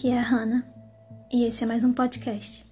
[0.00, 0.64] Aqui é a Hannah
[1.30, 2.64] e esse é mais um podcast.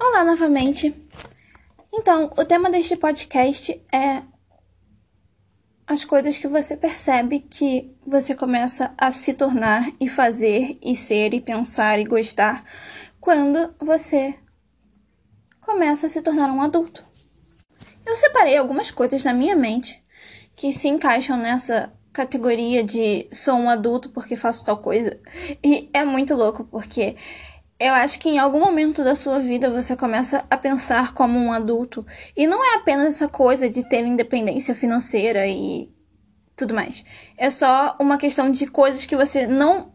[0.00, 0.92] Olá novamente.
[1.94, 4.20] Então, o tema deste podcast é
[5.86, 11.34] as coisas que você percebe que você começa a se tornar e fazer e ser
[11.34, 12.64] e pensar e gostar
[13.20, 14.36] quando você
[15.60, 17.04] começa a se tornar um adulto.
[18.04, 20.02] Eu separei algumas coisas na minha mente
[20.58, 25.16] que se encaixam nessa categoria de sou um adulto porque faço tal coisa.
[25.62, 27.14] E é muito louco porque
[27.78, 31.52] eu acho que em algum momento da sua vida você começa a pensar como um
[31.52, 32.04] adulto.
[32.36, 35.88] E não é apenas essa coisa de ter independência financeira e
[36.56, 37.04] tudo mais.
[37.36, 39.94] É só uma questão de coisas que você não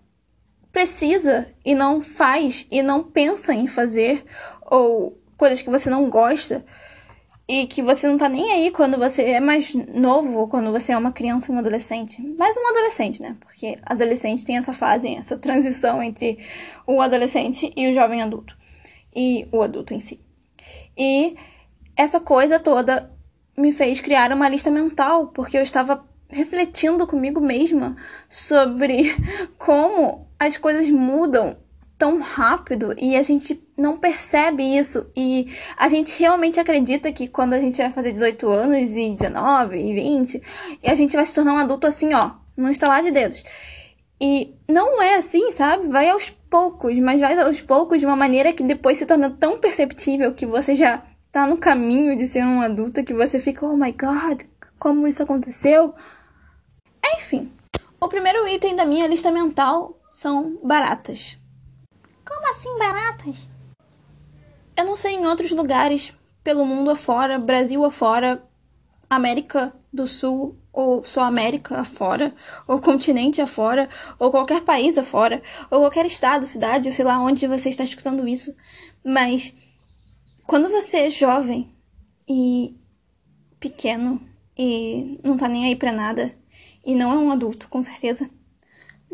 [0.72, 4.24] precisa e não faz e não pensa em fazer,
[4.62, 6.66] ou coisas que você não gosta
[7.48, 10.98] e que você não tá nem aí quando você é mais novo, quando você é
[10.98, 12.22] uma criança um adolescente.
[12.22, 13.36] Mais um adolescente, né?
[13.42, 16.40] Porque adolescente tem essa fase, essa transição entre
[16.88, 18.58] o adolescente e o jovem adulto.
[19.14, 20.22] E o adulto em si.
[20.98, 21.36] E
[21.96, 23.12] essa coisa toda
[23.58, 27.96] me fez criar uma lista mental, porque eu estava refletindo comigo mesma
[28.28, 29.14] sobre
[29.60, 31.58] como as coisas mudam
[31.98, 35.10] tão rápido e a gente não percebe isso.
[35.16, 39.78] E a gente realmente acredita que quando a gente vai fazer 18 anos e 19
[39.78, 40.42] e 20,
[40.84, 43.44] e a gente vai se tornar um adulto assim, ó, num estalar de dedos.
[44.22, 45.88] E não é assim, sabe?
[45.88, 49.60] Vai aos poucos, mas vai aos poucos de uma maneira que depois se torna tão
[49.60, 53.76] perceptível que você já tá no caminho de ser um adulto que você fica, oh
[53.76, 54.44] my god,
[54.80, 55.94] como isso aconteceu?
[57.16, 57.52] Enfim,
[58.00, 61.38] o primeiro item da minha lista mental são baratas.
[62.26, 63.53] Como assim baratas?
[64.76, 68.44] Eu não sei em outros lugares pelo mundo afora, Brasil afora,
[69.10, 72.34] América do Sul, ou só América afora,
[72.68, 73.88] ou continente afora,
[74.18, 78.56] ou qualquer país afora, ou qualquer estado, cidade, sei lá onde você está escutando isso.
[79.04, 79.56] Mas
[80.48, 81.72] quando você é jovem
[82.28, 82.76] e
[83.60, 84.20] pequeno
[84.58, 86.34] e não tá nem aí pra nada,
[86.84, 88.30] e não é um adulto, com certeza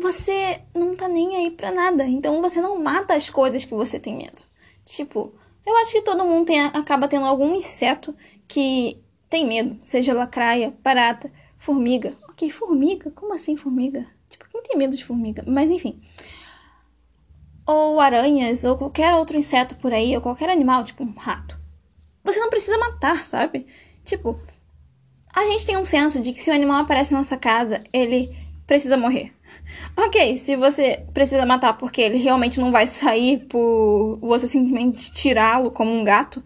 [0.00, 2.04] você não tá nem aí pra nada.
[2.04, 4.42] Então você não mata as coisas que você tem medo.
[4.84, 5.34] Tipo,
[5.64, 8.14] eu acho que todo mundo tem, acaba tendo algum inseto
[8.48, 9.78] que tem medo.
[9.80, 12.16] Seja lacraia, barata, formiga.
[12.28, 13.10] Ok, formiga?
[13.10, 14.06] Como assim formiga?
[14.28, 15.44] Tipo, quem tem medo de formiga?
[15.46, 16.00] Mas enfim.
[17.66, 21.58] Ou aranhas, ou qualquer outro inseto por aí, ou qualquer animal, tipo um rato.
[22.24, 23.66] Você não precisa matar, sabe?
[24.04, 24.38] Tipo,
[25.32, 28.34] a gente tem um senso de que se o animal aparece na nossa casa, ele
[28.66, 29.32] precisa morrer.
[29.96, 35.70] Ok, se você precisa matar porque ele realmente não vai sair por você simplesmente tirá-lo
[35.70, 36.42] como um gato,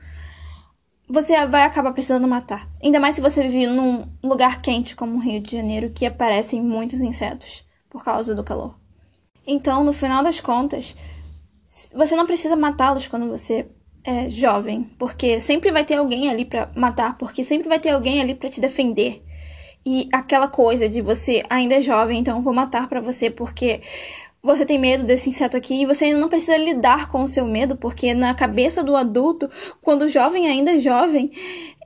[1.09, 2.69] você vai acabar precisando matar.
[2.83, 6.63] Ainda mais se você vive num lugar quente como o Rio de Janeiro, que aparecem
[6.63, 8.75] muitos insetos por causa do calor.
[9.47, 10.97] Então, no final das contas,
[11.95, 13.69] você não precisa matá-los quando você
[14.03, 18.21] é jovem, porque sempre vai ter alguém ali para matar, porque sempre vai ter alguém
[18.21, 19.25] ali para te defender.
[19.87, 23.83] E aquela coisa de você ainda é jovem, então vou matar para você porque
[24.43, 27.47] você tem medo desse inseto aqui e você ainda não precisa lidar com o seu
[27.47, 29.51] medo, porque na cabeça do adulto,
[29.81, 31.31] quando o jovem ainda é jovem,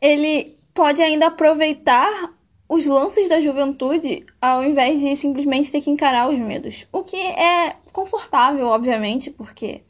[0.02, 2.34] ele pode ainda aproveitar
[2.68, 6.86] os lances da juventude ao invés de simplesmente ter que encarar os medos.
[6.92, 9.82] O que é confortável, obviamente, porque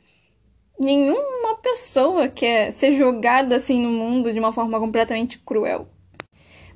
[0.79, 5.89] nenhuma pessoa quer ser jogada assim no mundo de uma forma completamente cruel.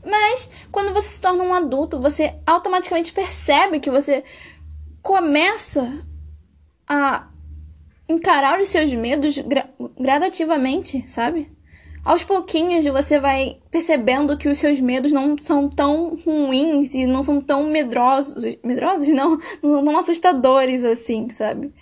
[0.05, 4.25] Mas quando você se torna um adulto, você automaticamente percebe que você
[5.01, 6.05] começa
[6.89, 7.29] a
[8.09, 9.69] encarar os seus medos gra
[9.99, 11.51] gradativamente, sabe?
[12.05, 17.23] Aos pouquinhos você vai percebendo que os seus medos não são tão ruins e não
[17.23, 18.43] são tão medrosos.
[18.65, 19.07] Medrosos?
[19.15, 21.73] Não, não assustadores assim, sabe?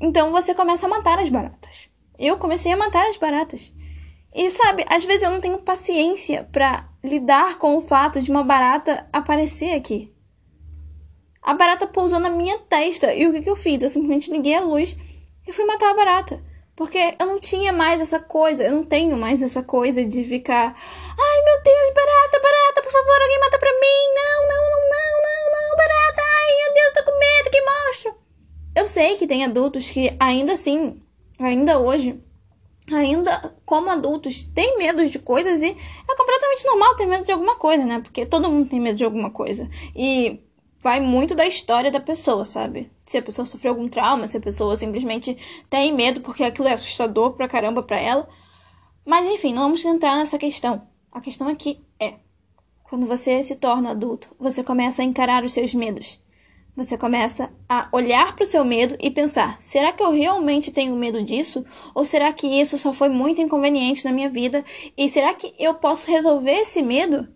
[0.00, 1.88] Então você começa a matar as baratas.
[2.18, 3.72] Eu comecei a matar as baratas.
[4.34, 8.44] E sabe, às vezes eu não tenho paciência para lidar com o fato de uma
[8.44, 10.12] barata aparecer aqui.
[11.42, 13.82] A barata pousou na minha testa e o que, que eu fiz?
[13.82, 14.96] Eu simplesmente liguei a luz
[15.46, 16.40] e fui matar a barata.
[16.76, 20.74] Porque eu não tinha mais essa coisa, eu não tenho mais essa coisa de ficar.
[20.74, 24.14] Ai meu Deus, barata, barata, por favor, alguém mata pra mim.
[24.14, 26.22] Não, não, não, não, não, não, barata.
[26.22, 28.14] Ai meu Deus, tô com medo, que monstro.
[28.76, 31.02] Eu sei que tem adultos que ainda assim,
[31.38, 32.22] ainda hoje,
[32.92, 37.56] ainda como adultos têm medo de coisas e é completamente normal ter medo de alguma
[37.56, 38.00] coisa, né?
[38.00, 39.68] Porque todo mundo tem medo de alguma coisa.
[39.94, 40.40] E
[40.80, 42.90] vai muito da história da pessoa, sabe?
[43.04, 45.36] Se a pessoa sofreu algum trauma, se a pessoa simplesmente
[45.68, 48.28] tem medo porque aquilo é assustador pra caramba pra ela.
[49.04, 50.86] Mas enfim, não vamos entrar nessa questão.
[51.12, 52.14] A questão aqui é:
[52.84, 56.20] Quando você se torna adulto, você começa a encarar os seus medos.
[56.76, 60.94] Você começa a olhar para o seu medo e pensar: será que eu realmente tenho
[60.96, 61.64] medo disso?
[61.94, 64.64] Ou será que isso só foi muito inconveniente na minha vida?
[64.96, 67.28] E será que eu posso resolver esse medo?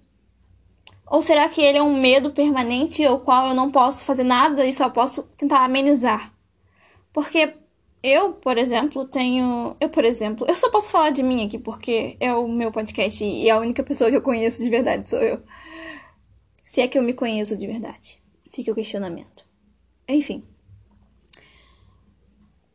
[1.07, 4.65] Ou será que ele é um medo permanente ao qual eu não posso fazer nada
[4.65, 6.33] e só posso tentar amenizar?
[7.13, 7.55] Porque
[8.03, 9.77] eu, por exemplo, tenho.
[9.81, 13.25] Eu, por exemplo, eu só posso falar de mim aqui porque é o meu podcast
[13.25, 15.43] e a única pessoa que eu conheço de verdade sou eu.
[16.65, 18.24] Se é que eu me conheço de verdade.
[18.55, 19.45] Fica o questionamento.
[20.09, 20.45] Enfim.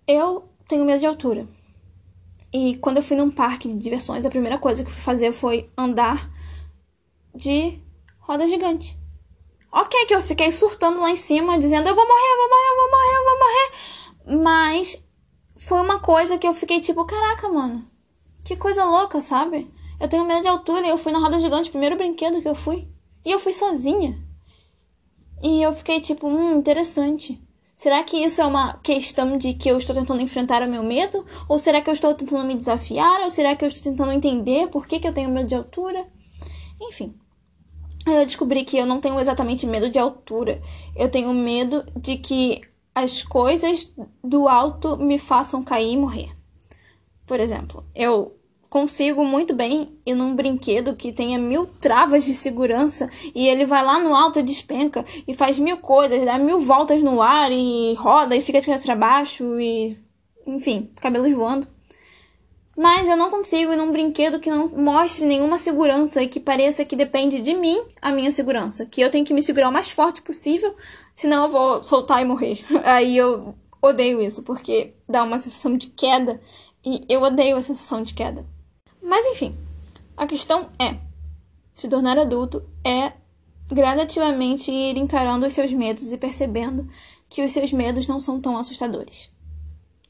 [0.05, 1.47] Eu tenho medo de altura.
[2.51, 5.31] E quando eu fui num parque de diversões, a primeira coisa que eu fui fazer
[5.31, 6.29] foi andar
[7.33, 7.79] de
[8.19, 8.99] roda gigante.
[9.71, 12.67] Ok, que eu fiquei surtando lá em cima, dizendo eu vou morrer, eu vou morrer,
[12.67, 14.43] eu vou morrer, eu vou morrer.
[14.43, 15.03] Mas
[15.57, 17.89] foi uma coisa que eu fiquei tipo, caraca, mano.
[18.43, 19.71] Que coisa louca, sabe?
[19.97, 22.55] Eu tenho medo de altura e eu fui na roda gigante, primeiro brinquedo que eu
[22.55, 22.85] fui.
[23.23, 24.27] E eu fui sozinha.
[25.41, 27.41] E eu fiquei tipo, hum, interessante.
[27.75, 31.25] Será que isso é uma questão de que eu estou tentando enfrentar o meu medo?
[31.47, 33.21] Ou será que eu estou tentando me desafiar?
[33.21, 36.05] Ou será que eu estou tentando entender por que, que eu tenho medo de altura?
[36.81, 37.15] Enfim.
[38.05, 40.61] Eu descobri que eu não tenho exatamente medo de altura.
[40.95, 42.61] Eu tenho medo de que
[42.93, 46.35] as coisas do alto me façam cair e morrer.
[47.25, 48.38] Por exemplo, eu
[48.69, 53.83] consigo muito bem ir num brinquedo que tenha mil travas de segurança e ele vai
[53.83, 57.95] lá no alto e despenca e faz mil coisas, dá mil voltas no ar e
[57.95, 59.97] roda e fica de cabeça para baixo e
[60.45, 61.67] enfim, cabelos voando.
[62.77, 66.85] Mas eu não consigo ir num brinquedo que não mostre nenhuma segurança e que pareça
[66.85, 68.85] que depende de mim a minha segurança.
[68.85, 70.73] Que eu tenho que me segurar o mais forte possível,
[71.13, 72.63] senão eu vou soltar e morrer.
[72.85, 76.39] Aí eu odeio isso, porque dá uma sensação de queda
[76.85, 78.45] e eu odeio a sensação de queda.
[79.01, 79.55] Mas enfim,
[80.15, 80.97] a questão é:
[81.73, 83.13] se tornar adulto é
[83.71, 86.87] gradativamente ir encarando os seus medos e percebendo
[87.29, 89.29] que os seus medos não são tão assustadores.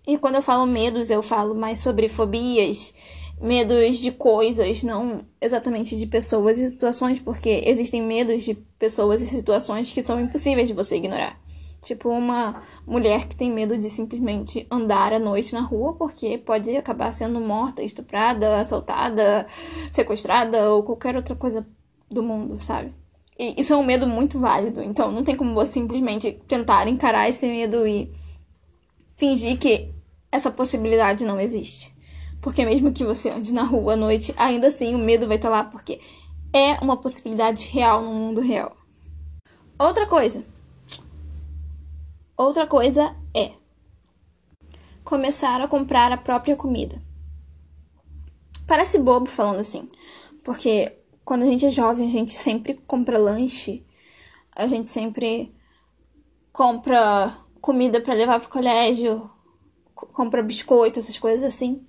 [0.07, 2.93] E quando eu falo medos, eu falo mais sobre fobias,
[3.39, 9.27] medos de coisas, não exatamente de pessoas e situações, porque existem medos de pessoas e
[9.27, 11.39] situações que são impossíveis de você ignorar.
[11.81, 16.75] Tipo, uma mulher que tem medo de simplesmente andar à noite na rua porque pode
[16.75, 19.45] acabar sendo morta, estuprada, assaltada,
[19.89, 21.65] sequestrada ou qualquer outra coisa
[22.09, 22.93] do mundo, sabe?
[23.37, 24.83] E isso é um medo muito válido.
[24.83, 28.11] Então, não tem como você simplesmente tentar encarar esse medo e
[29.15, 29.89] fingir que
[30.29, 31.93] essa possibilidade não existe.
[32.41, 35.49] Porque mesmo que você ande na rua à noite, ainda assim o medo vai estar
[35.49, 35.99] lá porque
[36.53, 38.75] é uma possibilidade real no mundo real.
[39.77, 40.43] Outra coisa,
[42.39, 43.51] Outra coisa é
[45.03, 47.03] começar a comprar a própria comida.
[48.65, 49.89] Parece bobo falando assim,
[50.41, 53.85] porque quando a gente é jovem, a gente sempre compra lanche,
[54.55, 55.53] a gente sempre
[56.53, 59.29] compra comida para levar pro colégio,
[59.93, 61.85] compra biscoito, essas coisas assim.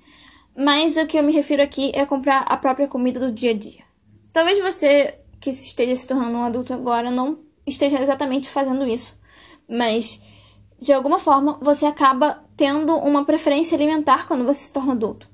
[0.59, 3.55] Mas o que eu me refiro aqui é comprar a própria comida do dia a
[3.55, 3.85] dia.
[4.33, 9.17] Talvez você que esteja se tornando um adulto agora não esteja exatamente fazendo isso,
[9.69, 10.40] mas
[10.81, 15.29] de alguma forma, você acaba tendo uma preferência alimentar quando você se torna adulto.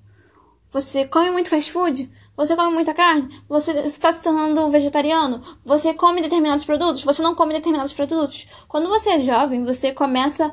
[0.72, 2.10] Você come muito fast food?
[2.36, 3.29] Você come muita carne?
[3.48, 5.41] Você está se tornando vegetariano?
[5.65, 7.05] Você come determinados produtos?
[7.05, 8.46] Você não come determinados produtos?
[8.69, 10.53] Quando você é jovem, você começa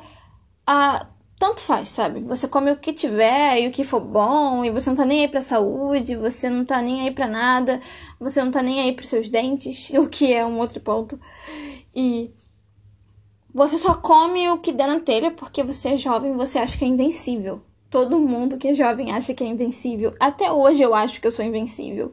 [0.66, 1.08] a.
[1.38, 2.22] Tanto faz, sabe?
[2.22, 5.22] Você come o que tiver e o que for bom, e você não tá nem
[5.22, 7.82] aí pra saúde, você não tá nem aí pra nada,
[8.18, 11.20] você não tá nem aí pros seus dentes, o que é um outro ponto.
[11.94, 12.32] E
[13.54, 16.78] você só come o que der na telha porque você é jovem e você acha
[16.78, 17.62] que é invencível.
[17.94, 20.16] Todo mundo que é jovem acha que é invencível.
[20.20, 22.12] Até hoje eu acho que eu sou invencível.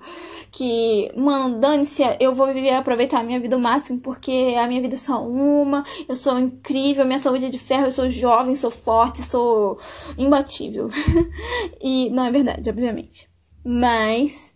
[0.50, 4.82] Que, mano, dane-se, eu vou viver aproveitar a minha vida o máximo porque a minha
[4.82, 5.82] vida é só uma.
[6.06, 9.78] Eu sou incrível, minha saúde é de ferro, eu sou jovem, sou forte, sou
[10.18, 10.90] imbatível.
[11.80, 13.26] e não é verdade, obviamente.
[13.64, 14.54] Mas,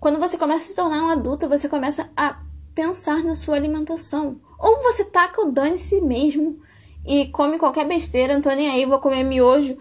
[0.00, 2.36] quando você começa a se tornar um adulto, você começa a
[2.74, 4.40] pensar na sua alimentação.
[4.58, 6.58] Ou você taca o dane-se mesmo
[7.06, 9.76] e come qualquer besteira, não tô nem aí, vou comer miojo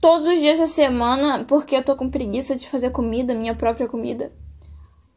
[0.00, 3.88] todos os dias da semana porque eu tô com preguiça de fazer comida, minha própria
[3.88, 4.32] comida.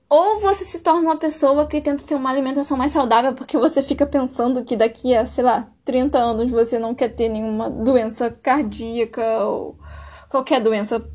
[0.09, 3.83] Ou você se torna uma pessoa que tenta ter uma alimentação mais saudável porque você
[3.83, 8.31] fica pensando que daqui a, sei lá, 30 anos você não quer ter nenhuma doença
[8.31, 9.77] cardíaca ou
[10.29, 11.07] qualquer doença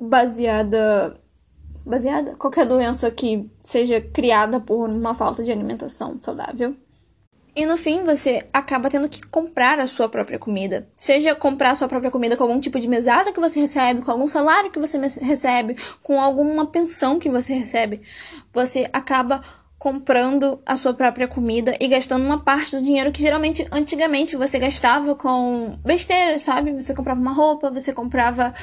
[0.00, 1.20] baseada
[1.84, 6.76] baseada qualquer doença que seja criada por uma falta de alimentação saudável.
[7.58, 10.88] E no fim, você acaba tendo que comprar a sua própria comida.
[10.94, 14.12] Seja comprar a sua própria comida com algum tipo de mesada que você recebe, com
[14.12, 18.00] algum salário que você recebe, com alguma pensão que você recebe.
[18.54, 19.42] Você acaba
[19.76, 24.56] comprando a sua própria comida e gastando uma parte do dinheiro que geralmente antigamente você
[24.60, 26.72] gastava com besteira, sabe?
[26.80, 28.54] Você comprava uma roupa, você comprava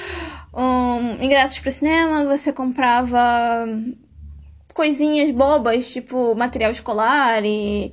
[0.54, 3.68] um, ingressos para cinema, você comprava
[4.74, 7.92] coisinhas bobas, tipo material escolar e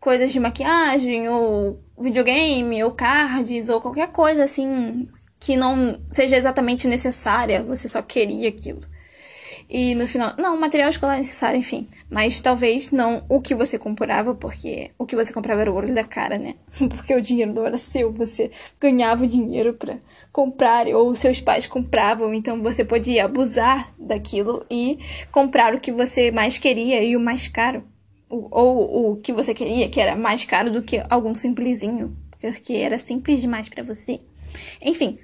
[0.00, 5.06] coisas de maquiagem, ou videogame, ou cards, ou qualquer coisa assim
[5.38, 8.80] que não seja exatamente necessária, você só queria aquilo.
[9.72, 11.86] E no final, não, material escolar é necessário, enfim.
[12.10, 15.94] Mas talvez não o que você comprava, porque o que você comprava era o olho
[15.94, 16.56] da cara, né?
[16.90, 19.98] Porque o dinheiro não era seu, você ganhava o dinheiro para
[20.32, 24.98] comprar, ou seus pais compravam, então você podia abusar daquilo e
[25.30, 27.84] comprar o que você mais queria e o mais caro.
[28.30, 32.96] Ou o que você queria, que era mais caro do que algum simplesinho, porque era
[32.96, 34.20] simples demais para você.
[34.80, 35.18] Enfim,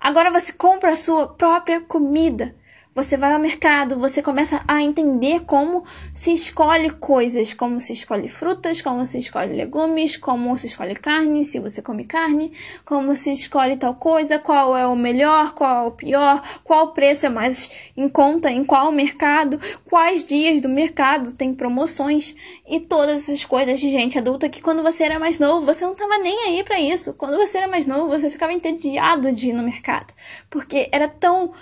[0.00, 2.54] agora você compra a sua própria comida
[2.94, 5.82] você vai ao mercado, você começa a entender como
[6.12, 11.46] se escolhe coisas, como se escolhe frutas, como se escolhe legumes, como se escolhe carne,
[11.46, 12.52] se você come carne,
[12.84, 17.24] como se escolhe tal coisa, qual é o melhor, qual é o pior, qual preço
[17.24, 19.58] é mais em conta, em qual mercado,
[19.88, 22.34] quais dias do mercado tem promoções
[22.68, 25.94] e todas essas coisas de gente adulta que quando você era mais novo, você não
[25.94, 27.14] tava nem aí para isso.
[27.14, 30.12] Quando você era mais novo, você ficava entediado de ir no mercado,
[30.50, 31.52] porque era tão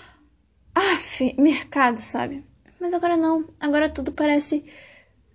[0.74, 2.44] Aff, mercado, sabe?
[2.80, 3.44] Mas agora não.
[3.58, 4.64] Agora tudo parece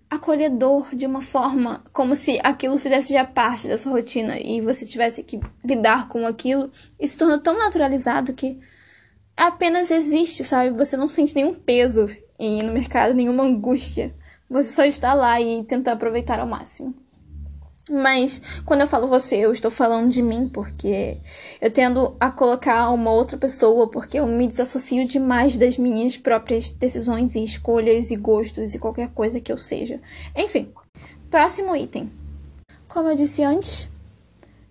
[0.10, 4.86] acolhedor de uma forma como se aquilo fizesse já parte da sua rotina e você
[4.86, 8.60] tivesse que lidar com aquilo e se tornou tão naturalizado que
[9.36, 10.76] apenas existe, sabe?
[10.78, 12.08] Você não sente nenhum peso
[12.40, 14.14] em ir no mercado, nenhuma angústia.
[14.50, 16.96] Você só está lá e tenta aproveitar ao máximo.
[17.90, 21.20] Mas quando eu falo você, eu estou falando de mim, porque
[21.62, 26.72] eu tendo a colocar uma outra pessoa, porque eu me desassocio demais das minhas próprias
[26.72, 30.02] decisões e escolhas e gostos e qualquer coisa que eu seja.
[30.36, 30.74] Enfim,
[31.30, 32.12] próximo item.
[32.88, 33.88] Como eu disse antes,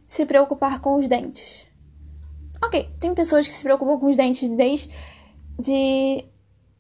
[0.09, 1.69] se preocupar com os dentes.
[2.65, 4.91] Ok, tem pessoas que se preocupam com os dentes desde
[5.59, 6.25] de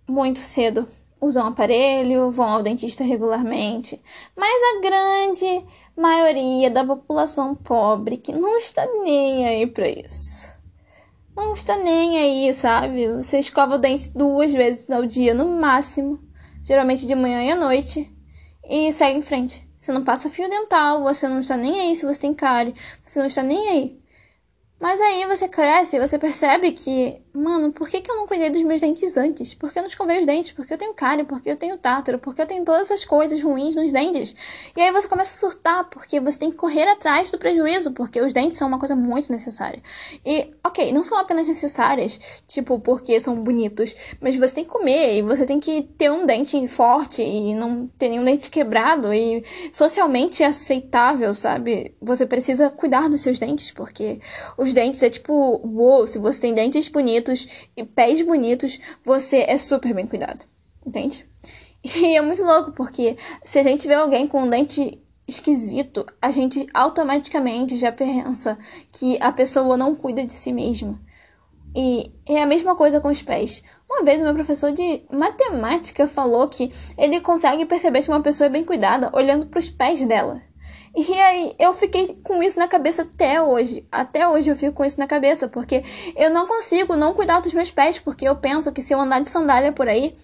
[0.09, 0.89] muito cedo
[1.25, 4.01] usam aparelho, vão ao dentista regularmente,
[4.37, 5.65] mas a grande
[5.97, 10.55] maioria da população pobre que não está nem aí para isso.
[11.37, 13.09] Não está nem aí, sabe?
[13.15, 16.21] Você escova o dente duas vezes ao dia no máximo,
[16.63, 18.15] geralmente de manhã e à noite,
[18.69, 19.69] e segue em frente.
[19.77, 23.19] Você não passa fio dental, você não está nem aí se você tem cárie, você
[23.19, 24.01] não está nem aí.
[24.81, 28.63] Mas aí você cresce você percebe que, mano, por que, que eu não cuidei dos
[28.63, 29.55] meus dentes antes?
[29.55, 30.53] Por que eu não escovei os dentes?
[30.53, 33.75] Porque eu tenho cárie, porque eu tenho tátaro, porque eu tenho todas essas coisas ruins
[33.75, 34.37] nos dentes.
[34.77, 38.21] E aí você começa a surtar, porque você tem que correr atrás do prejuízo, porque
[38.21, 39.83] os dentes são uma coisa muito necessária.
[40.25, 45.19] E, ok, não são apenas necessárias, tipo, porque são bonitos, mas você tem que comer
[45.19, 49.45] e você tem que ter um dente forte e não ter nenhum dente quebrado e
[49.73, 51.95] socialmente aceitável, sabe?
[52.01, 54.21] Você precisa cuidar dos seus dentes, porque
[54.57, 57.24] os dentes é tipo, uou, se você tem dentes bonitos
[57.77, 60.45] e pés bonitos, você é super bem cuidado.
[60.85, 61.27] Entende?
[61.85, 66.31] E é muito louco, porque se a gente vê alguém com um dente esquisito, a
[66.31, 68.59] gente automaticamente já pensa
[68.93, 70.99] que a pessoa não cuida de si mesma.
[71.77, 73.63] E é a mesma coisa com os pés.
[73.91, 78.51] Uma vez, meu professor de matemática falou que ele consegue perceber se uma pessoa é
[78.51, 80.41] bem cuidada olhando para os pés dela.
[80.97, 83.87] E aí eu fiquei com isso na cabeça até hoje.
[83.91, 85.83] Até hoje eu fico com isso na cabeça, porque
[86.17, 89.21] eu não consigo não cuidar dos meus pés, porque eu penso que se eu andar
[89.21, 90.17] de sandália por aí,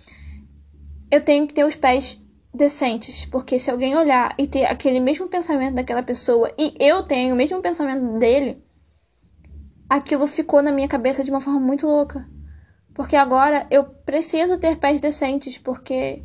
[1.11, 2.21] eu tenho que ter os pés
[2.55, 7.35] decentes, porque se alguém olhar e ter aquele mesmo pensamento daquela pessoa e eu tenho
[7.35, 8.63] o mesmo pensamento dele,
[9.89, 12.29] aquilo ficou na minha cabeça de uma forma muito louca.
[12.95, 16.25] Porque agora eu preciso ter pés decentes, porque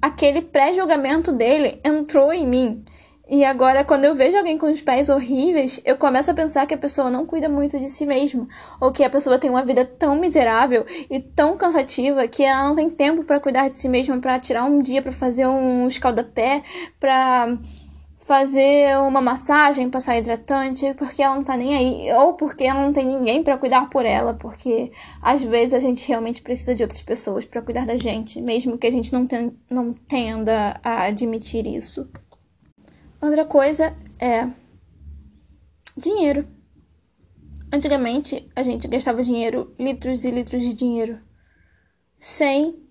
[0.00, 2.84] aquele pré-julgamento dele entrou em mim.
[3.28, 6.74] E agora, quando eu vejo alguém com os pés horríveis, eu começo a pensar que
[6.74, 8.46] a pessoa não cuida muito de si mesma,
[8.78, 12.74] ou que a pessoa tem uma vida tão miserável e tão cansativa que ela não
[12.74, 16.62] tem tempo para cuidar de si mesma, para tirar um dia para fazer um escaldapé,
[17.00, 17.58] para
[18.26, 22.92] fazer uma massagem, passar hidratante, porque ela não tá nem aí, ou porque ela não
[22.92, 24.90] tem ninguém para cuidar por ela, porque
[25.20, 28.86] às vezes a gente realmente precisa de outras pessoas para cuidar da gente, mesmo que
[28.86, 29.26] a gente não,
[29.68, 32.08] não tenda a admitir isso.
[33.24, 34.46] Outra coisa é
[35.96, 36.46] dinheiro.
[37.72, 41.18] Antigamente a gente gastava dinheiro, litros e litros de dinheiro,
[42.18, 42.86] sem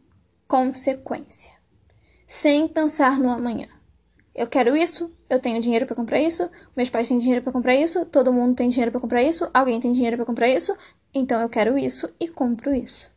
[0.47, 1.51] consequência,
[2.25, 3.67] sem pensar no amanhã.
[4.33, 7.75] Eu quero isso, eu tenho dinheiro para comprar isso, meus pais têm dinheiro para comprar
[7.75, 10.75] isso, todo mundo tem dinheiro para comprar isso, alguém tem dinheiro para comprar isso,
[11.13, 13.13] então eu quero isso e compro isso.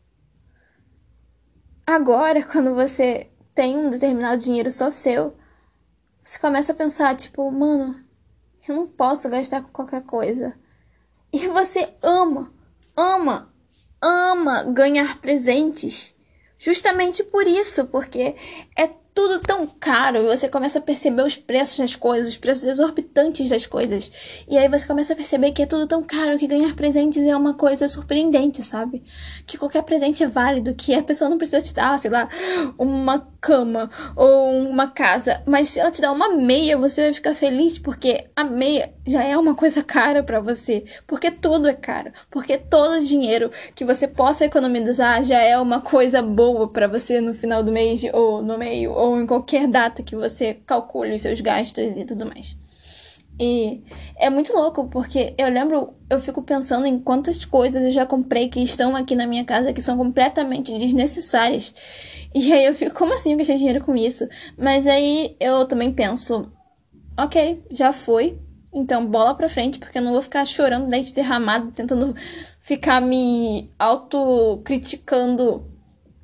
[1.83, 5.35] Agora, quando você tem um determinado dinheiro só seu,
[6.27, 8.03] você começa a pensar, tipo, mano,
[8.67, 10.59] eu não posso gastar com qualquer coisa.
[11.31, 12.53] E você ama,
[12.97, 13.53] ama,
[14.01, 16.13] ama ganhar presentes.
[16.57, 18.35] Justamente por isso, porque
[18.75, 22.63] é tudo tão caro e você começa a perceber os preços das coisas, os preços
[22.67, 24.11] exorbitantes das coisas.
[24.47, 27.35] E aí você começa a perceber que é tudo tão caro que ganhar presentes é
[27.35, 29.03] uma coisa surpreendente, sabe?
[29.47, 32.29] Que qualquer presente é válido, que a pessoa não precisa te dar, sei lá,
[32.77, 37.33] uma cama ou uma casa, mas se ela te dá uma meia, você vai ficar
[37.33, 42.11] feliz porque a meia já é uma coisa cara para você, porque tudo é caro,
[42.29, 47.33] porque todo dinheiro que você possa economizar já é uma coisa boa para você no
[47.33, 51.21] final do mês ou no meio ou ou em qualquer data que você calcule os
[51.21, 52.57] seus gastos e tudo mais.
[53.39, 53.83] E
[54.17, 58.49] é muito louco, porque eu lembro, eu fico pensando em quantas coisas eu já comprei
[58.49, 61.73] que estão aqui na minha casa que são completamente desnecessárias.
[62.33, 64.27] E aí eu fico, como assim eu gastei dinheiro com isso?
[64.57, 66.51] Mas aí eu também penso,
[67.15, 68.39] ok, já foi.
[68.73, 72.15] Então bola pra frente, porque eu não vou ficar chorando leite derramado, tentando
[72.59, 75.76] ficar me autocriticando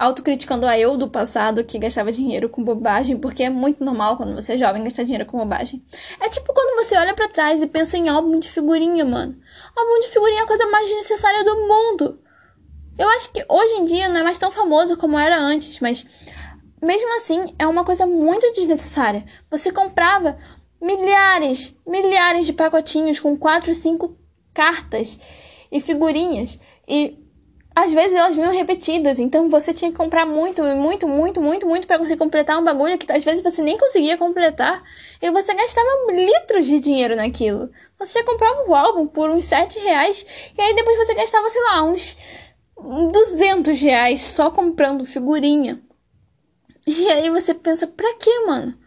[0.03, 4.35] autocriticando a eu do passado que gastava dinheiro com bobagem, porque é muito normal quando
[4.35, 5.83] você é jovem gastar dinheiro com bobagem.
[6.19, 9.35] É tipo quando você olha para trás e pensa em álbum de figurinha, mano.
[9.75, 12.19] Álbum de figurinha é a coisa mais necessária do mundo.
[12.97, 16.05] Eu acho que hoje em dia não é mais tão famoso como era antes, mas
[16.81, 19.25] mesmo assim é uma coisa muito desnecessária.
[19.49, 20.37] Você comprava
[20.81, 24.17] milhares, milhares de pacotinhos com quatro, cinco
[24.53, 25.17] cartas
[25.71, 27.22] e figurinhas e
[27.75, 31.87] às vezes elas vinham repetidas, então você tinha que comprar muito, muito, muito, muito, muito
[31.87, 34.83] para conseguir completar um bagulho que às vezes você nem conseguia completar.
[35.19, 37.71] E você gastava litros de dinheiro naquilo.
[37.97, 41.61] Você já comprava o álbum por uns 7 reais, e aí depois você gastava, sei
[41.63, 42.15] lá, uns
[43.11, 45.81] 200 reais só comprando figurinha.
[46.85, 48.77] E aí você pensa, pra quê, mano?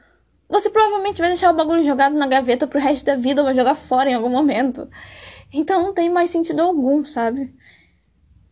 [0.49, 3.55] Você provavelmente vai deixar o bagulho jogado na gaveta pro resto da vida ou vai
[3.55, 4.89] jogar fora em algum momento.
[5.53, 7.53] Então não tem mais sentido algum, sabe?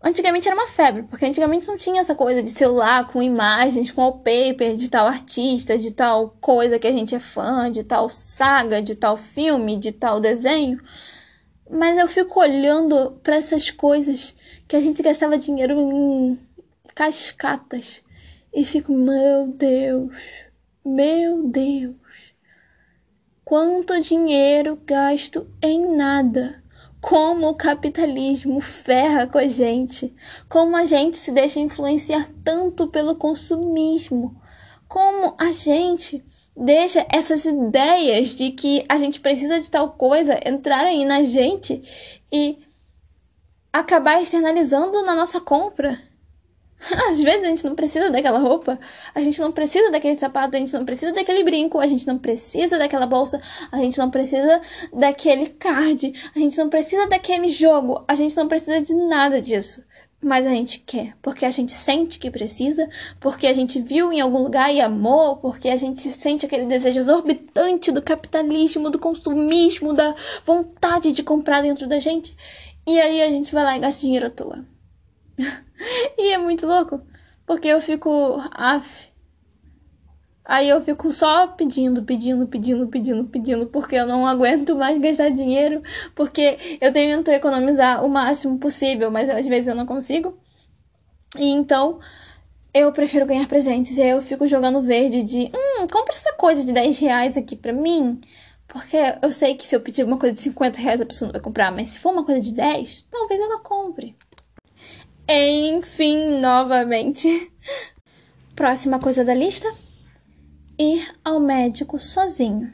[0.06, 4.02] Antigamente era uma febre, porque antigamente não tinha essa coisa de celular com imagens, com
[4.02, 8.82] wallpaper de tal artista, de tal coisa que a gente é fã, de tal saga,
[8.82, 10.78] de tal filme, de tal desenho.
[11.70, 14.36] Mas eu fico olhando para essas coisas
[14.68, 16.38] que a gente gastava dinheiro em
[16.94, 18.02] cascatas
[18.52, 20.12] e fico, meu Deus,
[20.84, 22.34] meu Deus,
[23.42, 26.62] quanto dinheiro gasto em nada
[27.04, 30.10] como o capitalismo ferra com a gente,
[30.48, 34.40] como a gente se deixa influenciar tanto pelo consumismo,
[34.88, 36.24] como a gente
[36.56, 41.82] deixa essas ideias de que a gente precisa de tal coisa entrarem na gente
[42.32, 42.58] e
[43.70, 46.00] acabar externalizando na nossa compra.
[47.08, 48.78] Às vezes a gente não precisa daquela roupa,
[49.14, 52.18] a gente não precisa daquele sapato, a gente não precisa daquele brinco, a gente não
[52.18, 53.40] precisa daquela bolsa,
[53.72, 54.60] a gente não precisa
[54.92, 59.82] daquele card, a gente não precisa daquele jogo, a gente não precisa de nada disso.
[60.22, 62.88] Mas a gente quer, porque a gente sente que precisa,
[63.20, 66.98] porque a gente viu em algum lugar e amou, porque a gente sente aquele desejo
[66.98, 70.14] exorbitante do capitalismo, do consumismo, da
[70.46, 72.34] vontade de comprar dentro da gente.
[72.86, 74.64] E aí a gente vai lá e gasta dinheiro à toa.
[76.18, 77.00] e é muito louco,
[77.46, 78.40] porque eu fico.
[78.52, 79.12] Af.
[80.44, 85.30] Aí eu fico só pedindo, pedindo, pedindo, pedindo, pedindo, porque eu não aguento mais gastar
[85.30, 85.82] dinheiro,
[86.14, 90.38] porque eu tento economizar o máximo possível, mas às vezes eu não consigo.
[91.38, 91.98] E então
[92.74, 93.96] eu prefiro ganhar presentes.
[93.96, 97.56] E aí eu fico jogando verde de, hum, compra essa coisa de 10 reais aqui
[97.56, 98.20] pra mim.
[98.66, 101.32] Porque eu sei que se eu pedir uma coisa de 50 reais a pessoa não
[101.32, 104.16] vai comprar, mas se for uma coisa de 10, talvez ela compre.
[105.28, 107.50] Enfim, novamente.
[108.54, 109.72] Próxima coisa da lista:
[110.78, 112.72] ir ao médico sozinho.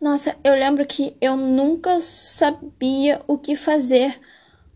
[0.00, 4.20] Nossa, eu lembro que eu nunca sabia o que fazer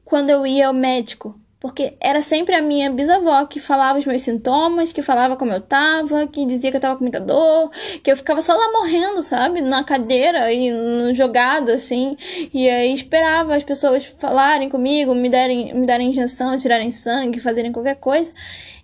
[0.04, 1.38] quando eu ia ao médico.
[1.60, 5.60] Porque era sempre a minha bisavó que falava os meus sintomas, que falava como eu
[5.60, 7.70] tava, que dizia que eu tava com muita dor,
[8.02, 9.60] que eu ficava só lá morrendo, sabe?
[9.60, 12.16] Na cadeira e jogada, assim.
[12.54, 17.72] E aí esperava as pessoas falarem comigo, me darem, me darem injeção, tirarem sangue, fazerem
[17.72, 18.32] qualquer coisa.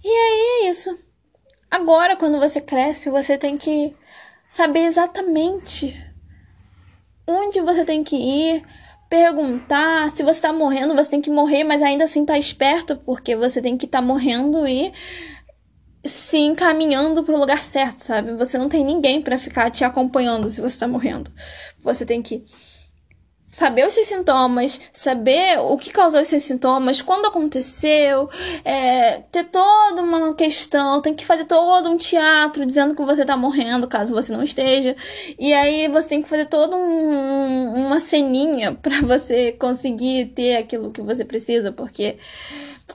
[0.05, 0.99] E aí é isso.
[1.71, 3.95] Agora, quando você cresce, você tem que
[4.49, 5.97] saber exatamente
[7.27, 8.65] onde você tem que ir
[9.09, 10.11] perguntar.
[10.15, 13.61] Se você tá morrendo, você tem que morrer, mas ainda assim tá esperto, porque você
[13.61, 14.93] tem que estar tá morrendo e
[16.05, 18.35] se encaminhando para o lugar certo, sabe?
[18.35, 21.31] Você não tem ninguém para ficar te acompanhando se você tá morrendo.
[21.83, 22.45] Você tem que
[23.55, 28.29] saber os seus sintomas, saber o que causou os seus sintomas, quando aconteceu,
[28.65, 33.37] é, ter toda uma questão, tem que fazer todo um teatro dizendo que você tá
[33.37, 34.97] morrendo, caso você não esteja.
[35.39, 40.91] E aí você tem que fazer toda um, uma ceninha para você conseguir ter aquilo
[40.91, 42.17] que você precisa, porque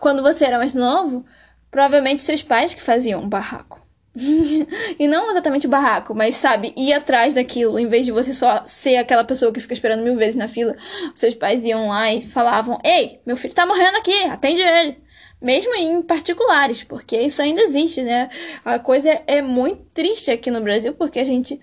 [0.02, 1.26] quando você era mais novo,
[1.72, 3.79] provavelmente seus pais que faziam um barraco.
[5.00, 8.64] e não exatamente o barraco, mas sabe, ir atrás daquilo, em vez de você só
[8.64, 10.76] ser aquela pessoa que fica esperando mil vezes na fila,
[11.16, 14.98] seus pais iam lá e falavam: Ei, meu filho tá morrendo aqui, atende ele.
[15.42, 18.30] Mesmo em particulares, porque isso ainda existe, né?
[18.66, 21.60] A coisa é muito triste aqui no Brasil, porque a gente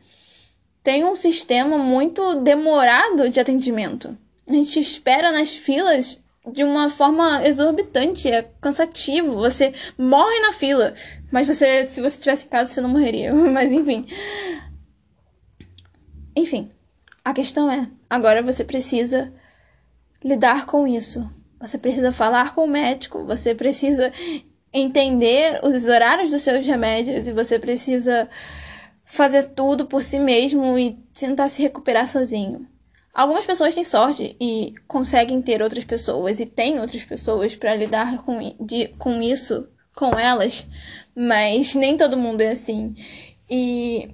[0.82, 4.16] tem um sistema muito demorado de atendimento.
[4.48, 9.34] A gente espera nas filas de uma forma exorbitante, é cansativo.
[9.36, 10.94] Você morre na fila,
[11.30, 13.32] mas você, se você tivesse em casa, você não morreria.
[13.34, 14.06] Mas enfim.
[16.36, 16.70] Enfim,
[17.24, 19.32] a questão é, agora você precisa
[20.22, 21.28] lidar com isso.
[21.60, 24.12] Você precisa falar com o médico, você precisa
[24.72, 28.28] entender os horários dos seus remédios e você precisa
[29.04, 32.68] fazer tudo por si mesmo e tentar se recuperar sozinho.
[33.16, 38.18] Algumas pessoas têm sorte e conseguem ter outras pessoas e têm outras pessoas para lidar
[38.18, 40.66] com, de, com isso, com elas,
[41.16, 42.94] mas nem todo mundo é assim.
[43.48, 44.10] E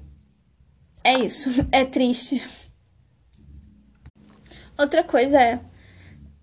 [1.03, 2.41] é isso, é triste.
[4.79, 5.61] Outra coisa é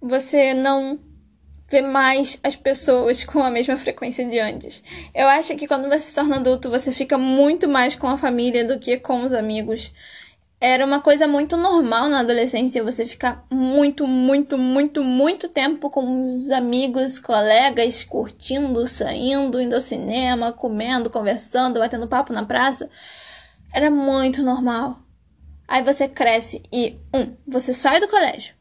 [0.01, 0.99] você não
[1.69, 4.83] vê mais as pessoas com a mesma frequência de antes.
[5.15, 8.65] Eu acho que quando você se torna adulto, você fica muito mais com a família
[8.65, 9.93] do que com os amigos
[10.61, 16.27] era uma coisa muito normal na adolescência você ficar muito, muito, muito, muito tempo com
[16.27, 22.89] os amigos, colegas, curtindo, saindo, indo ao cinema, comendo, conversando, batendo papo na praça.
[23.73, 24.99] Era muito normal.
[25.65, 28.53] Aí você cresce e, um, você sai do colégio.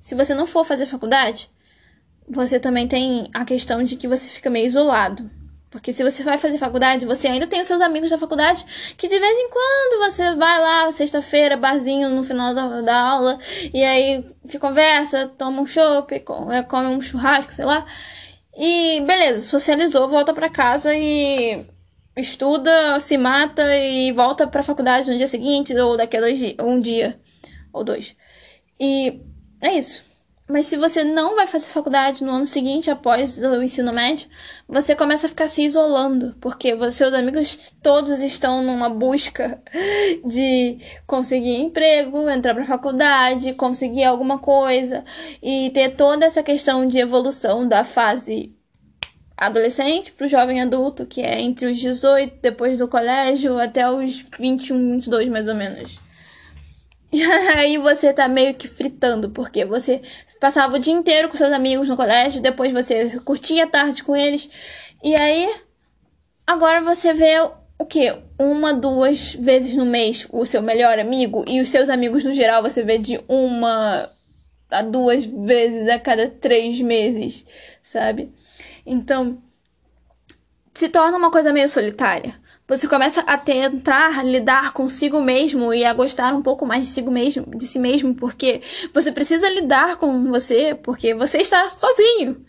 [0.00, 1.50] Se você não for fazer faculdade,
[2.28, 5.28] você também tem a questão de que você fica meio isolado.
[5.72, 8.62] Porque se você vai fazer faculdade, você ainda tem os seus amigos da faculdade
[8.94, 13.38] que de vez em quando você vai lá, sexta-feira, barzinho no final da, da aula,
[13.72, 14.22] e aí
[14.60, 17.86] conversa, toma um chopp, é, come um churrasco, sei lá.
[18.54, 21.64] E beleza, socializou, volta para casa e
[22.18, 26.56] estuda, se mata e volta pra faculdade no dia seguinte, ou daqui a dois dias,
[26.60, 27.18] um dia,
[27.72, 28.14] ou dois.
[28.78, 29.22] E
[29.62, 30.11] é isso.
[30.48, 34.28] Mas se você não vai fazer faculdade no ano seguinte, após o ensino médio,
[34.68, 39.62] você começa a ficar se isolando, porque seus amigos todos estão numa busca
[40.26, 45.04] de conseguir emprego, entrar para faculdade, conseguir alguma coisa
[45.42, 48.52] e ter toda essa questão de evolução da fase
[49.36, 54.24] adolescente para o jovem adulto, que é entre os 18, depois do colégio, até os
[54.38, 56.01] 21, 22 mais ou menos.
[57.14, 60.00] E aí você tá meio que fritando, porque você
[60.40, 64.16] passava o dia inteiro com seus amigos no colégio, depois você curtia a tarde com
[64.16, 64.48] eles.
[65.04, 65.54] E aí
[66.46, 67.38] agora você vê
[67.78, 68.16] o que?
[68.38, 72.62] Uma, duas vezes no mês o seu melhor amigo e os seus amigos no geral
[72.62, 74.10] você vê de uma
[74.70, 77.44] a duas vezes a cada três meses,
[77.82, 78.32] sabe?
[78.86, 79.38] Então
[80.72, 85.92] se torna uma coisa meio solitária você começa a tentar lidar consigo mesmo e a
[85.92, 88.62] gostar um pouco mais de si mesmo, de si mesmo, porque
[88.94, 92.44] você precisa lidar com você, porque você está sozinho.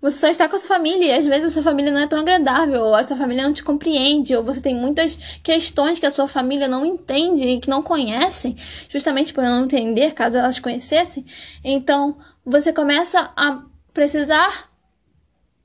[0.00, 2.06] Você só está com a sua família e às vezes a sua família não é
[2.06, 6.06] tão agradável, ou a sua família não te compreende, ou você tem muitas questões que
[6.06, 8.54] a sua família não entende e que não conhecem,
[8.88, 11.24] justamente por não entender, caso elas conhecessem.
[11.64, 14.70] Então, você começa a precisar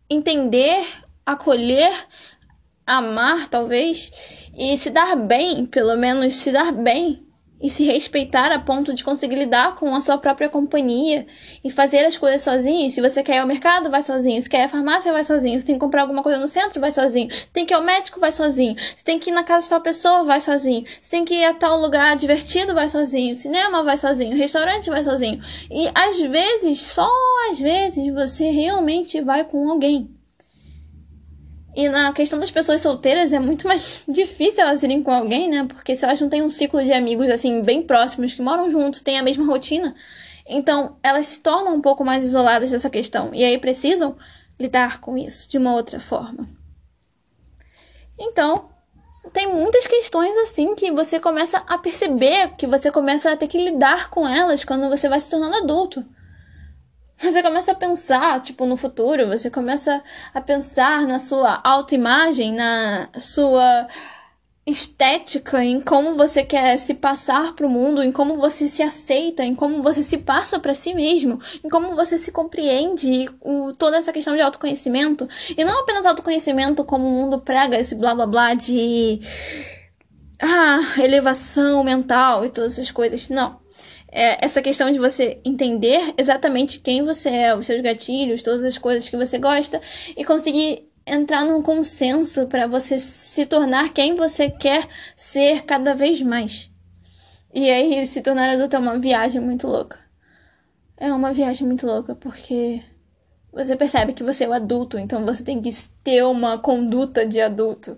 [0.09, 0.87] entender,
[1.25, 1.93] acolher
[2.85, 4.11] amar, talvez,
[4.57, 7.25] e se dar bem, pelo menos se dar bem,
[7.61, 11.27] e se respeitar a ponto de conseguir lidar com a sua própria companhia
[11.63, 12.89] e fazer as coisas sozinho.
[12.89, 14.41] Se você quer ir ao mercado, vai sozinho.
[14.41, 15.59] Se quer ir à farmácia, vai sozinho.
[15.59, 17.29] Se tem que comprar alguma coisa no centro, vai sozinho.
[17.31, 18.75] Se tem que ir ao médico, vai sozinho.
[18.95, 20.83] Se tem que ir na casa de tal pessoa, vai sozinho.
[20.99, 23.35] Se tem que ir a tal lugar divertido, vai sozinho.
[23.35, 24.35] Cinema, vai sozinho.
[24.35, 25.39] Restaurante, vai sozinho.
[25.69, 27.09] E às vezes, só
[27.51, 30.09] às vezes, você realmente vai com alguém.
[31.75, 35.65] E na questão das pessoas solteiras é muito mais difícil elas irem com alguém, né?
[35.67, 39.01] Porque se elas não têm um ciclo de amigos assim bem próximos que moram juntos,
[39.01, 39.95] têm a mesma rotina,
[40.47, 44.17] então elas se tornam um pouco mais isoladas dessa questão e aí precisam
[44.59, 46.47] lidar com isso de uma outra forma.
[48.19, 48.69] Então,
[49.33, 53.57] tem muitas questões assim que você começa a perceber, que você começa a ter que
[53.57, 56.05] lidar com elas quando você vai se tornando adulto.
[57.21, 60.03] Você começa a pensar, tipo, no futuro, você começa
[60.33, 63.87] a pensar na sua autoimagem, na sua
[64.65, 69.43] estética, em como você quer se passar para o mundo, em como você se aceita,
[69.43, 73.97] em como você se passa para si mesmo, em como você se compreende, o, toda
[73.97, 78.25] essa questão de autoconhecimento, e não apenas autoconhecimento como o mundo prega esse blá blá
[78.25, 79.19] blá de
[80.39, 83.29] ah, elevação mental e todas essas coisas.
[83.29, 83.60] Não.
[84.11, 88.77] É essa questão de você entender exatamente quem você é, os seus gatilhos, todas as
[88.77, 89.79] coisas que você gosta
[90.17, 96.21] e conseguir entrar num consenso para você se tornar quem você quer ser cada vez
[96.21, 96.69] mais.
[97.53, 99.99] E aí, se tornar adulto é uma viagem muito louca.
[100.97, 102.81] É uma viagem muito louca, porque
[103.51, 105.69] você percebe que você é o adulto, então você tem que
[106.03, 107.97] ter uma conduta de adulto.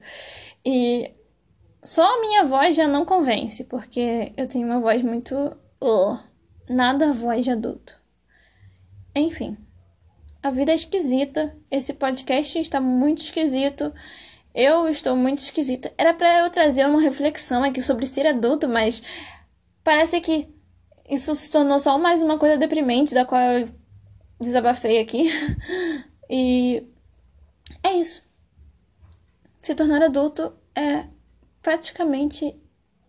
[0.66, 1.12] E
[1.84, 5.56] só a minha voz já não convence, porque eu tenho uma voz muito.
[5.86, 6.18] Oh,
[6.70, 8.00] nada voz de adulto.
[9.14, 9.58] Enfim.
[10.42, 11.58] A vida é esquisita.
[11.70, 13.94] Esse podcast está muito esquisito.
[14.56, 15.94] Eu estou muito esquisita.
[15.98, 19.04] Era para eu trazer uma reflexão aqui sobre ser adulto, mas
[19.84, 20.48] parece que
[21.10, 23.70] isso se tornou só mais uma coisa deprimente da qual eu
[24.40, 25.30] desabafei aqui.
[26.32, 26.88] e
[27.84, 28.24] é isso.
[29.60, 31.08] Se tornar adulto é
[31.62, 32.56] praticamente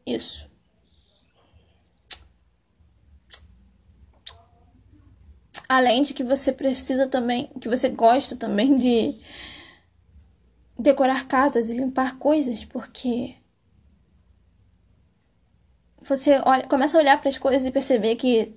[0.04, 0.52] isso.
[5.68, 9.18] Além de que você precisa também, que você gosta também de
[10.78, 13.36] decorar casas e limpar coisas, porque
[16.02, 18.52] você olha, começa a olhar para as coisas e perceber que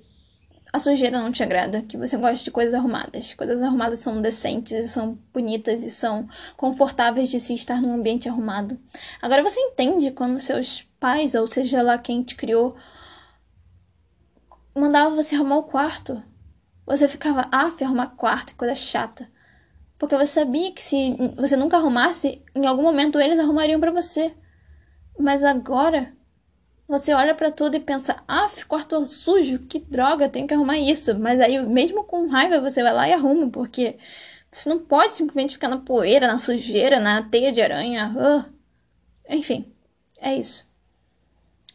[0.71, 3.33] a sujeira não te agrada, que você gosta de coisas arrumadas.
[3.33, 8.77] Coisas arrumadas são decentes, são bonitas e são confortáveis de se estar num ambiente arrumado.
[9.21, 12.75] Agora você entende quando seus pais, ou seja lá quem te criou,
[14.75, 16.21] mandava você arrumar o quarto.
[16.87, 19.29] Você ficava, ah, arrumar quarto, coisa chata.
[19.99, 24.33] Porque você sabia que se você nunca arrumasse, em algum momento eles arrumariam para você.
[25.19, 26.13] Mas agora,
[26.87, 31.13] você olha para tudo e pensa, ah, quarto sujo, que droga, tenho que arrumar isso.
[31.19, 33.97] Mas aí, mesmo com raiva, você vai lá e arruma, porque
[34.49, 38.13] você não pode simplesmente ficar na poeira, na sujeira, na teia de aranha.
[38.15, 38.53] Uh.
[39.29, 39.73] Enfim,
[40.19, 40.65] é isso.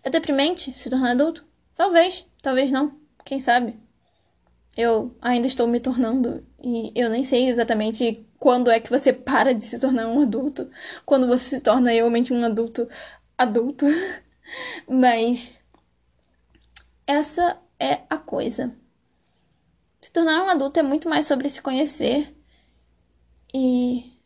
[0.02, 1.44] É deprimente se tornar adulto?
[1.76, 2.98] Talvez, talvez não.
[3.24, 3.81] Quem sabe?
[4.76, 9.54] Eu ainda estou me tornando e eu nem sei exatamente quando é que você para
[9.54, 10.70] de se tornar um adulto,
[11.04, 12.88] quando você se torna realmente um adulto
[13.36, 13.86] adulto.
[14.88, 15.58] Mas
[17.06, 18.74] essa é a coisa.
[20.00, 22.34] Se tornar um adulto é muito mais sobre se conhecer
[23.54, 24.18] e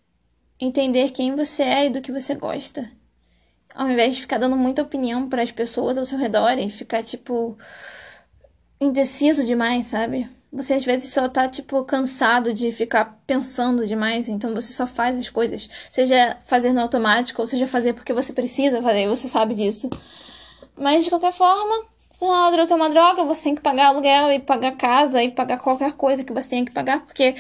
[0.59, 2.91] entender quem você é e do que você gosta.
[3.75, 7.03] Ao invés de ficar dando muita opinião para as pessoas ao seu redor e ficar
[7.03, 7.59] tipo
[8.81, 10.29] indeciso demais, sabe?
[10.53, 15.17] Você às vezes só tá, tipo, cansado de ficar pensando demais, então você só faz
[15.19, 15.69] as coisas.
[15.91, 19.91] Seja fazer no automático, ou seja fazer porque você precisa fazer, você sabe disso.
[20.77, 24.33] Mas de qualquer forma, se uma droga é uma droga, você tem que pagar aluguel
[24.33, 27.35] e pagar casa e pagar qualquer coisa que você tenha que pagar, porque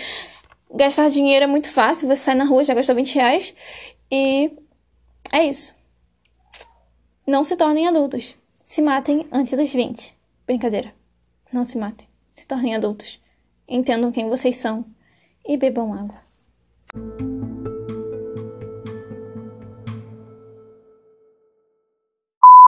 [0.74, 3.54] gastar dinheiro é muito fácil, você sai na rua já gastou 20 reais.
[4.10, 4.50] E
[5.32, 5.74] é isso.
[7.26, 8.36] Não se tornem adultos.
[8.62, 10.14] Se matem antes dos 20.
[10.46, 10.92] Brincadeira.
[11.56, 13.18] Não se matem se tornem adultos,
[13.66, 14.84] entendam quem vocês são.
[15.42, 16.20] E bebam água.